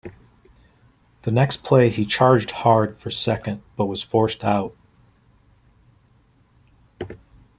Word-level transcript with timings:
The 1.21 1.29
next 1.29 1.57
play 1.63 1.91
he 1.91 2.07
charged 2.07 2.49
hard 2.49 2.97
for 2.99 3.11
second 3.11 3.61
but 3.77 3.85
was 3.85 4.01
forced 4.01 4.43
out. 4.43 4.75